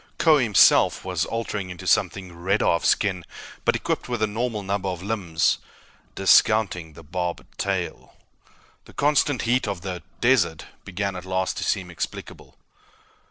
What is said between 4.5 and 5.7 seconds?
number of limbs,